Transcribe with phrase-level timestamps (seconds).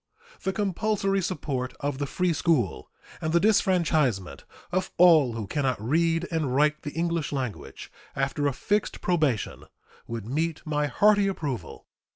[0.41, 2.89] The compulsory support of the free school
[3.21, 8.47] and the disfranchisement of all who can not read and write the English language, after
[8.47, 9.65] a fixed probation,
[10.07, 11.85] would meet my hearty approval.